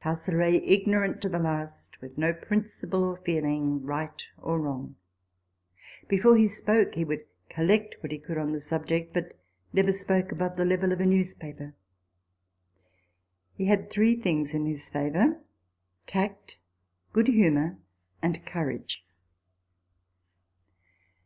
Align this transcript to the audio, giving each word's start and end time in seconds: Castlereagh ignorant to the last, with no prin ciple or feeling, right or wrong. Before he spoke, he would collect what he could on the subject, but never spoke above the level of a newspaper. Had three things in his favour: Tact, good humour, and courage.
Castlereagh 0.00 0.62
ignorant 0.64 1.20
to 1.20 1.28
the 1.28 1.38
last, 1.38 2.00
with 2.00 2.16
no 2.16 2.32
prin 2.32 2.62
ciple 2.62 3.02
or 3.02 3.18
feeling, 3.18 3.84
right 3.84 4.22
or 4.40 4.58
wrong. 4.58 4.96
Before 6.08 6.38
he 6.38 6.48
spoke, 6.48 6.94
he 6.94 7.04
would 7.04 7.26
collect 7.50 7.94
what 8.00 8.10
he 8.10 8.18
could 8.18 8.38
on 8.38 8.52
the 8.52 8.60
subject, 8.60 9.12
but 9.12 9.38
never 9.74 9.92
spoke 9.92 10.32
above 10.32 10.56
the 10.56 10.64
level 10.64 10.90
of 10.90 11.02
a 11.02 11.04
newspaper. 11.04 11.74
Had 13.58 13.90
three 13.90 14.16
things 14.16 14.54
in 14.54 14.64
his 14.64 14.88
favour: 14.88 15.42
Tact, 16.06 16.56
good 17.12 17.26
humour, 17.28 17.76
and 18.22 18.46
courage. 18.46 19.04